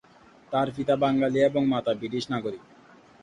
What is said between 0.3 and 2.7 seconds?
তার পিতা বাঙালি এবং মাতা ব্রিটিশ নাগরিক।